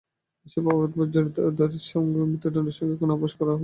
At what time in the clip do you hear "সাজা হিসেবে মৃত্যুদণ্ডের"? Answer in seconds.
1.81-2.75